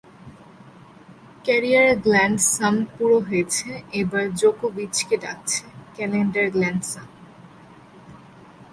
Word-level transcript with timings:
Career 1.45 1.89
grand 2.05 2.37
slam 2.51 2.75
পুরো 2.93 3.17
হয়েছে, 3.27 3.69
এবার 4.01 4.25
জোকোভিচকে 4.39 5.15
ডাকছে 5.23 5.63
ক্যালেন্ডার 5.95 6.45
গ্র্যান্ড 6.55 6.81
স্লাম। 6.89 7.09